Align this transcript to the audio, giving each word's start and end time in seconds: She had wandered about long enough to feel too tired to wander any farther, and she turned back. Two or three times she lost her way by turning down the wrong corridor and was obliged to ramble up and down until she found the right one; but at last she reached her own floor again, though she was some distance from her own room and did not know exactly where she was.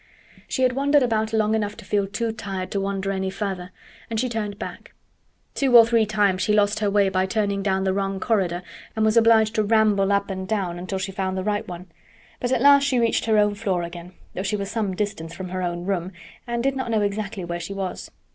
She 0.47 0.63
had 0.63 0.71
wandered 0.73 1.03
about 1.03 1.31
long 1.31 1.53
enough 1.53 1.77
to 1.77 1.85
feel 1.85 2.07
too 2.07 2.31
tired 2.31 2.71
to 2.71 2.79
wander 2.81 3.11
any 3.11 3.29
farther, 3.29 3.69
and 4.09 4.19
she 4.19 4.29
turned 4.29 4.57
back. 4.57 4.93
Two 5.53 5.77
or 5.77 5.85
three 5.85 6.07
times 6.07 6.41
she 6.41 6.53
lost 6.53 6.79
her 6.79 6.89
way 6.89 7.07
by 7.09 7.27
turning 7.27 7.61
down 7.61 7.83
the 7.83 7.93
wrong 7.93 8.19
corridor 8.19 8.63
and 8.95 9.05
was 9.05 9.15
obliged 9.15 9.53
to 9.53 9.63
ramble 9.63 10.11
up 10.11 10.31
and 10.31 10.47
down 10.47 10.79
until 10.79 10.97
she 10.97 11.11
found 11.11 11.37
the 11.37 11.43
right 11.43 11.67
one; 11.67 11.85
but 12.39 12.51
at 12.51 12.61
last 12.63 12.85
she 12.87 12.97
reached 12.97 13.25
her 13.25 13.37
own 13.37 13.53
floor 13.53 13.83
again, 13.83 14.13
though 14.33 14.41
she 14.41 14.55
was 14.57 14.71
some 14.71 14.95
distance 14.95 15.35
from 15.35 15.49
her 15.49 15.61
own 15.61 15.85
room 15.85 16.13
and 16.47 16.63
did 16.63 16.75
not 16.75 16.89
know 16.89 17.01
exactly 17.03 17.45
where 17.45 17.59
she 17.59 17.75
was. 17.75 18.09